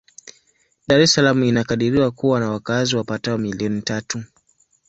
Dar 0.87 0.99
es 1.01 1.11
Salaam 1.13 1.43
inakadiriwa 1.43 2.11
kuwa 2.11 2.39
na 2.39 2.49
wakazi 2.49 2.95
wapatao 2.95 3.37
milioni 3.37 3.81
tatu. 3.81 4.23